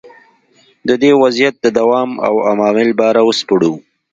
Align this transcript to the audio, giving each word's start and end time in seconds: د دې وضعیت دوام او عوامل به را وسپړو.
د 0.87 0.89
دې 1.01 1.11
وضعیت 1.21 1.55
دوام 1.79 2.09
او 2.27 2.33
عوامل 2.49 2.89
به 2.97 3.07
را 3.15 3.21
وسپړو. 3.27 3.73